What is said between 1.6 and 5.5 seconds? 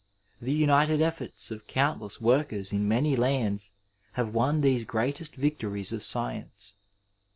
coimtless workers in many lands have won these greatest